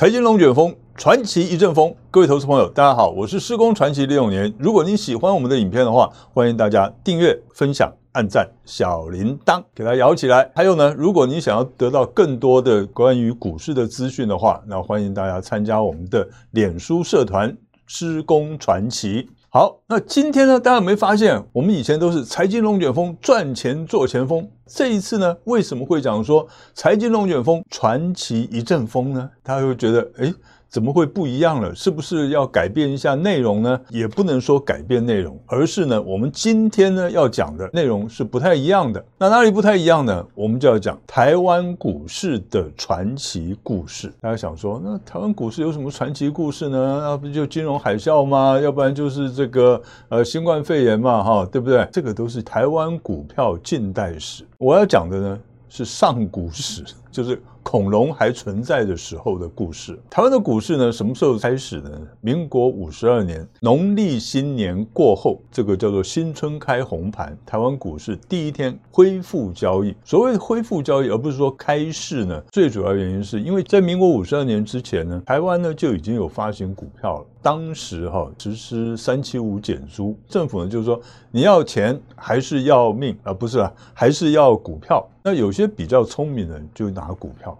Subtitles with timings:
[0.00, 1.92] 财经龙卷风，传奇一阵风。
[2.08, 4.54] 各位投资朋友，大家好，我是施工传奇李永年。
[4.56, 10.48] 如果您喜欢我们的影片的话，欢迎大家订阅、分享、按赞、小铃铛给它摇起来。
[10.54, 17.58] 还有呢，如果你想要得到更多的关于股市的资讯的话，那欢迎大家参加我们的脸书社团
[17.88, 19.28] “施工传奇”。
[19.58, 29.28] 好，那今天呢，大家有没有发现，我们以前都是财经龙卷风赚钱做前锋，这一次呢，为什么会讲说财经龙卷风传奇一阵风呢？
[29.42, 30.32] 大家会觉得，哎。
[30.70, 31.74] 怎么会不一样了？
[31.74, 33.80] 是不是要改变一下内容呢？
[33.88, 39.02] 也不能说改变内容，而是呢，我们今天呢要讲的内容是不太一样的。
[39.16, 40.26] 那哪里不太一样呢？
[40.34, 44.12] 我们就要讲台湾股市的传奇故事。
[44.20, 47.00] 大家想说，那台湾股市有什么传奇故事呢？
[47.02, 48.60] 那不就金融海啸吗？
[48.60, 51.88] 要不然就是这个呃新冠肺炎嘛，哈，对不对？
[51.90, 54.46] 这个都是台湾股票近代史。
[54.58, 55.40] 我要讲的呢
[55.70, 57.40] 是上古史， 就是。
[57.70, 60.00] 恐龙还存在的时候的故事。
[60.08, 62.00] 台湾的股市呢，什么时候开始的？
[62.22, 69.94] 民国五十二年农历新年过后，这个叫做新春开红盘，台湾股市第一天恢复交易。
[70.02, 77.26] 所谓恢复交易，而不是说开市呢，最主要原因是因为在民国五十二年之前呢，台湾呢就已经有发行股票了。
[77.40, 81.00] 当时哈实施三七五减租，政府呢就是说
[81.30, 83.32] 你要钱还是要命啊？
[83.32, 85.06] 不是啊，还是要股票。
[85.22, 87.56] 那有些比较聪明的人就拿股票。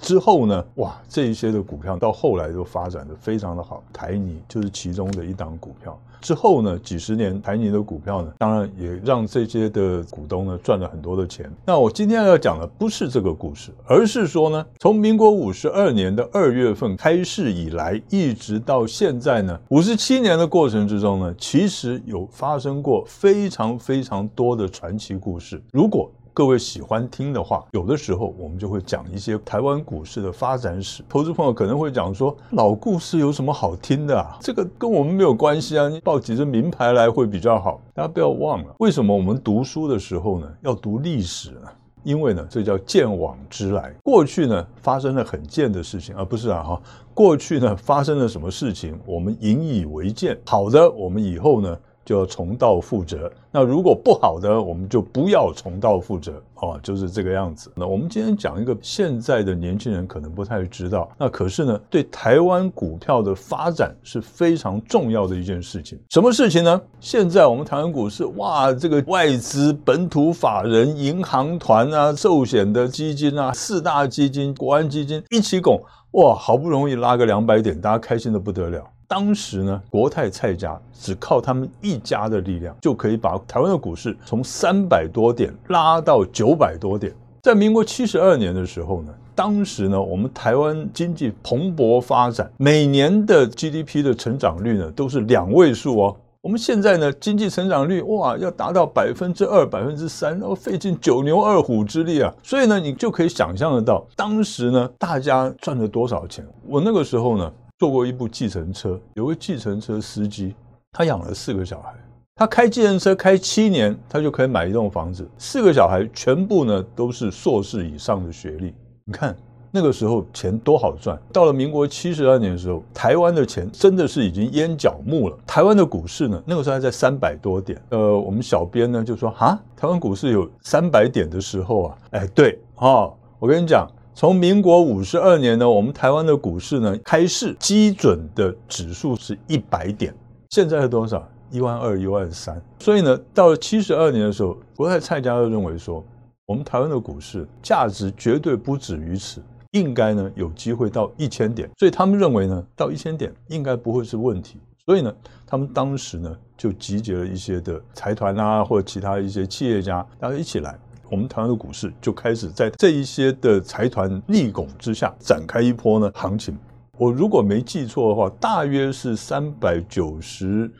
[0.00, 0.64] 之后呢？
[0.76, 5.98] 哇，这一些的股票到后来都发展的非常的好，台泥就是其中的一档股票。
[6.20, 11.50] 之后呢，几十年台泥的股票呢，当然也让这些的股东呢赚了很多的钱。
[11.66, 25.60] 那我今天要讲的不是这个故事，而是说呢，从民国五十二年的二月份开市以来，一直到现在呢，五十七年的过程之中呢，其实有发生过非常非常多的传奇故事。
[25.72, 31.04] 如果各位喜欢听的话，有的时候我们就会讲一些台湾股市的发展史。
[31.06, 34.38] 投资朋友可能会讲说，老故事有什么好听的啊？
[34.40, 37.82] 这个跟我们没有关系啊，你报几只名牌来会比较好。
[37.92, 41.68] 大家不要忘了，为什么我们读书的时候呢要读历史呢？
[42.02, 43.94] 因为呢，这叫见往知来。
[44.02, 46.82] 过去呢发生了很贱的事情，而不是啊哈。
[47.12, 50.40] 过去呢发生了什么事情，我们引以为鉴。
[50.46, 51.78] 好的，我们以后呢。
[52.04, 53.30] 就要重蹈覆辙。
[53.50, 57.70] 那如果不好的，我们就不要重蹈覆辙哦，就是这个样子。
[57.74, 65.98] 那我们今天讲一个现在的年轻人可能不太知道，那可是呢，对台湾股票的发展是非常重要的一件事情。
[66.08, 66.80] 什么事情呢？
[66.98, 75.78] 现在我们台湾股市，哇，这个外资、本土法人、银行团啊、寿险的基金啊、四大基金、国安基金一起拱，
[76.12, 78.82] 哇，好不容易拉个两百点，大家开心的不得了。
[79.12, 87.12] 当时呢，国泰蔡家只靠他们一家的力量，就可以把台湾的股市从三百多点拉到九百多点。
[87.42, 96.16] 在民国七十二年的时候呢，当时呢，我们台湾经济蓬勃发展，每年的 GDP 的成长率呢都是两位数哦。
[96.40, 102.32] 我们现在呢，经济成长率哇要达到百分之二、百分之三，要费尽九牛二虎之力啊。
[102.42, 106.42] 所以呢，你就可以想象得到，当时呢，大家赚了多少钱。
[106.66, 107.52] 我那个时候呢。
[107.82, 110.54] 坐过一部计程车，有位计程车司机，
[110.92, 111.92] 他养了四个小孩，
[112.36, 115.28] 他开计程车开七年，他就可以买一栋房子。
[115.36, 118.72] 四个小孩全部呢都是硕士以上的学历，
[119.04, 119.36] 你看
[119.72, 121.20] 那个时候钱多好赚。
[121.32, 125.36] 到了民国七十二年的时候，台湾的钱真的是已经淹脚木了。
[125.44, 127.82] 台湾的股市呢，那个时候还在三百多点。
[127.88, 133.10] 呃，我们小编呢就说啊，台湾股市有三百点的时候啊，哎，对啊，
[133.40, 133.90] 我跟你讲。
[134.14, 140.14] 从民国五十二年呢，我们台湾的股市呢开市基准的指数是一百点，
[140.50, 141.26] 现在是多少？
[141.50, 142.60] 一万二、一万三。
[142.78, 146.04] 所以呢，到了七十二年的时候，国泰蔡家就认为说，
[146.46, 149.42] 我们台湾的股市价值绝对不止于此，
[149.72, 151.68] 应该呢有机会到一千点。
[151.78, 154.58] 所以他们认为呢，到一千点应该不会是问题。
[154.84, 155.12] 所以呢，
[155.46, 160.78] 他们当时呢就集结了一些的财团啊，或者其他一些企业家，大家一起来。
[161.12, 166.58] 我们台湾的股市就开始在这一些的财团力拱之下展开一波呢行情。
[166.96, 170.70] 我如果没记错的话，大约是三百九十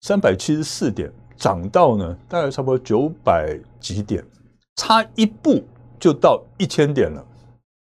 [0.00, 4.24] 三百七十四点涨到呢，大概差不多九百几点，
[4.76, 5.62] 差一步
[6.00, 7.22] 就到一千点了。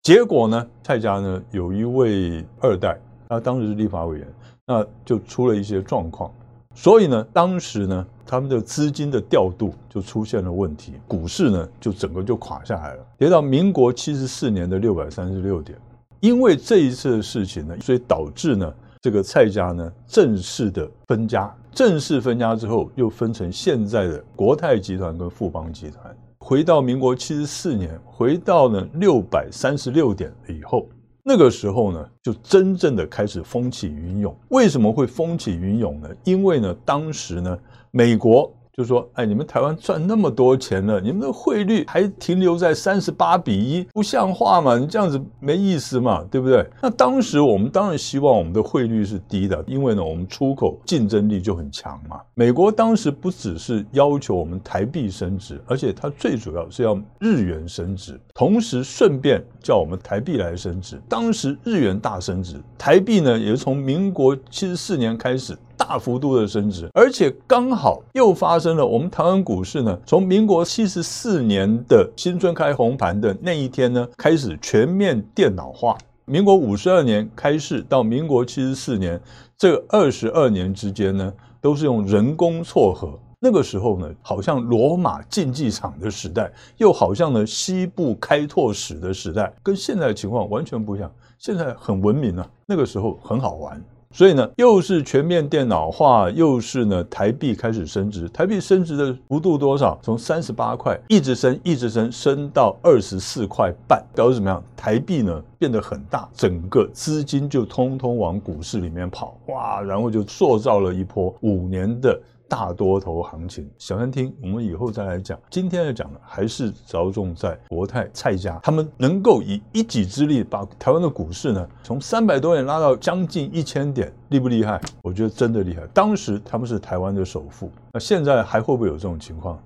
[0.05, 2.97] 结果呢，蔡家呢有一位二代，
[3.29, 6.33] 他当时是立法委员，那就出了一些状况。
[6.77, 15.77] 所以呢，当时呢，他们的资金的调度就出现了问题，股市呢就整个就垮下来了，跌到民国七十四年的六百三十六点。
[16.21, 18.71] 因为这一次的事情呢，所以导致呢，
[19.01, 26.15] 这个蔡家呢正式的分家，正式分家之后又分成现在的国泰集团跟富邦集团。
[26.39, 30.87] 回到民国七十四年，回到呢六百三十六点以后，
[31.29, 34.33] 那个时候呢，就真正的开始风起云涌。
[34.51, 36.09] 为什么会风起云涌呢？
[36.23, 37.59] 因为呢，当时呢，
[37.91, 38.49] 美国。
[38.77, 44.77] 就说，哎，你们台湾赚那么多钱了，你们的汇率还停留在三十八比一，不像话嘛？
[44.77, 46.63] 你这样子没意思嘛，对不对？
[46.83, 52.21] 那当时我们当然希望我们的汇率是低的，因为呢，我们出口竞争力就很强嘛。
[52.35, 61.01] 美国当时不只是要求我们台币升值，而且它最主要是要日元升值，同时顺便叫我们台币来升值。
[61.09, 65.57] 当时日元大升值，台币呢也是从民国七十四年开始。
[65.87, 75.97] 大幅度的升值，而且刚好又发生了我们台湾股市呢，从民国七十四年的新春开红盘的那一天呢，开始全面电脑化。
[76.25, 79.21] 民国五十二年开市到民国七十四年
[79.57, 83.17] 这二十二年之间呢，都是用人工撮合。
[83.39, 91.09] 那个时候呢，好像罗马竞技场的时代，又好像呢西部开拓史的时代，跟现在的情况完全不一样。
[91.39, 93.81] 现在很文明啊，那个时候很好玩。
[94.13, 98.29] 所以呢，又是全面电脑化，又是呢台币开始升值。
[98.31, 99.99] 台币升值的幅度多少？
[100.03, 104.03] 从三十八块一直升，一直升，升到二十四块半。
[104.15, 104.63] 表示怎么样？
[104.75, 109.83] 台币呢变得很大，整个资金就通通往股市里面跑，哇！
[109.83, 112.19] 然后就塑造了一波五年的。
[112.49, 115.39] 大多头行情，小餐厅，我们以后再来讲。
[115.51, 124.81] 今天要讲的还是着重在国泰蔡家，他们能够以一己之力把台湾的股市呢，从三百多点拉到将近一千点，厉不厉害？
[125.03, 125.87] 我觉得真的厉害。
[125.93, 129.59] 当时他们是台湾的首富，那现在还会不会有这种情况？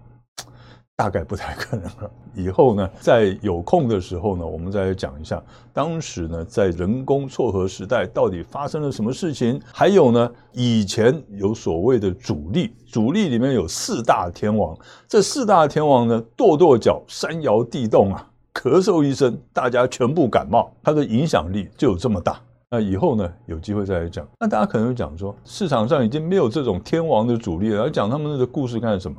[1.01, 2.11] 大概不太可能了。
[2.35, 5.43] 以后呢，在有空的时候呢，我们再来讲一下
[5.73, 9.59] 当时呢，在人工撮合时代到底发生了什么事情。
[9.73, 14.77] 还有呢，以前有所谓的主力，主力里面有四大天王，
[15.09, 22.39] 这四大天王呢，跺跺脚，山摇地动啊，咳嗽一声，大家全部感冒，它的影响力就有这么大。
[22.73, 24.29] 那以后呢，有机会再来讲。
[24.39, 29.17] 那大家可能会讲说，市场上已经没有这种天王的主力了，要讲他们的故事干什么？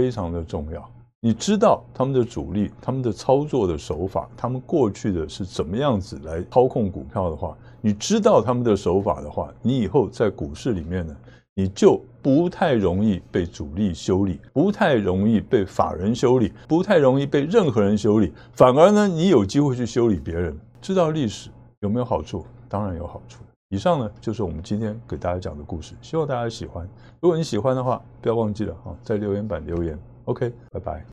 [0.00, 11.14] 非常的重要，你知道他们的主力、他们的操作的手法，他们过去的是怎么样子来操控股票的话，你知道他们的手法的话，你以后在股市里面呢，
[11.54, 20.58] 你就不太容易被主力修理，不太容易被法人修理，不太容易被任何人修理，反而呢，你有机会去修理别人。
[20.80, 21.50] 知道历史
[21.80, 22.46] 有没有好处？
[22.70, 23.42] 当然有好处。
[23.70, 26.86] 以上呢就是我们今天给大家讲的故事，希望大家喜欢。
[27.20, 29.96] 如果你喜欢的话，不要忘记了哈，在留言板留言。
[30.24, 31.06] OK，拜拜。